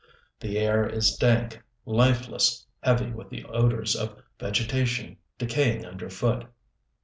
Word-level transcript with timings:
The 0.39 0.57
air 0.57 0.83
is 0.89 1.15
dank, 1.15 1.61
lifeless, 1.85 2.65
heavy 2.81 3.11
with 3.11 3.29
the 3.29 3.45
odors 3.45 3.95
of 3.95 4.19
vegetation 4.39 5.17
decaying 5.37 5.85
underfoot. 5.85 6.47